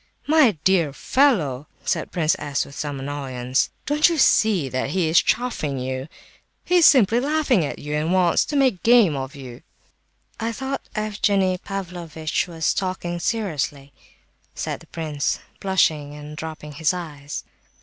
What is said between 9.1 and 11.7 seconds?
of you." "I thought Evgenie